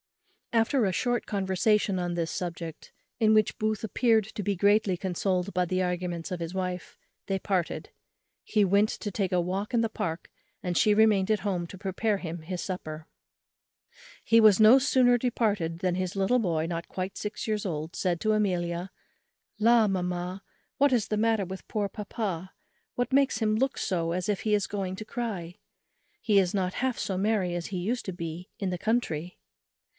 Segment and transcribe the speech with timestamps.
[0.53, 5.53] After a short conversation on this subject, in which Booth appeared to be greatly consoled
[5.53, 7.91] by the arguments of his wife, they parted.
[8.43, 10.29] He went to take a walk in the Park,
[10.61, 13.07] and she remained at home to prepare him his dinner.
[14.25, 18.19] He was no sooner departed than his little boy, not quite six years old, said
[18.21, 18.89] to Amelia,
[19.59, 19.87] "La!
[19.87, 20.43] mamma,
[20.79, 22.51] what is the matter with poor papa,
[22.95, 25.59] what makes him look so as if he was going to cry?
[26.19, 29.37] he is not half so merry as he used to be in the country."